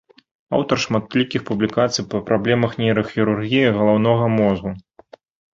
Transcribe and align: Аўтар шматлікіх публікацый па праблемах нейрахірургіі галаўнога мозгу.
Аўтар 0.59 0.77
шматлікіх 0.85 1.41
публікацый 1.49 2.07
па 2.13 2.21
праблемах 2.29 2.71
нейрахірургіі 2.81 3.73
галаўнога 3.77 4.23
мозгу. 4.41 4.77